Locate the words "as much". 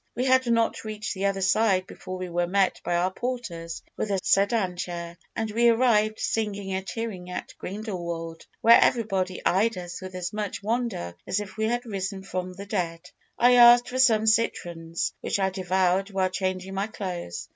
10.15-10.63